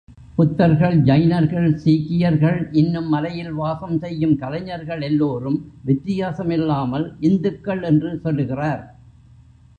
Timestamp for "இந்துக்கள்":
7.19-7.83